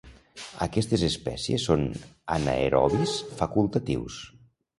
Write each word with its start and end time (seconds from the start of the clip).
Aquestes 0.65 1.03
espècies 1.07 1.65
són 1.67 1.83
anaerobis 2.39 3.15
facultatius. 3.45 4.19